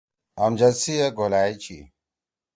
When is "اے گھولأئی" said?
1.01-1.53